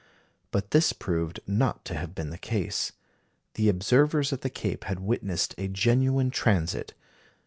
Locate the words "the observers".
3.53-4.33